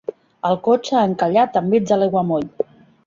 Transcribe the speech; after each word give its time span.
El 0.49 0.55
cotxe 0.67 0.97
ha 1.01 1.05
encallat 1.09 1.59
enmig 1.61 1.85
de 1.93 1.99
l'aiguamoll. 2.01 2.49